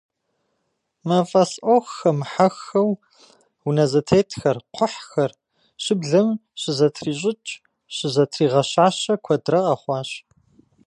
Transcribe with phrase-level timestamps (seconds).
[1.07, 2.91] Мафӏэс ӏуэху хэмыхьэххэу,
[3.67, 5.31] унэ зэтетхэр, кхъухьхэр,
[5.83, 6.29] щыблэм
[6.61, 7.51] щызэтрищӏыкӏ,
[7.95, 10.09] щызэтригъэщащэ куэдрэ къэхъуащ.